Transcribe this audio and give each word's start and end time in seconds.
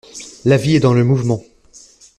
La 0.45 0.57
vie 0.57 0.77
est 0.77 0.79
dans 0.79 0.95
le 0.95 1.03
mouvement. 1.03 1.43